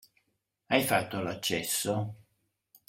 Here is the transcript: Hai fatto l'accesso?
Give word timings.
Hai 0.65 0.81
fatto 0.81 1.21
l'accesso? 1.21 1.95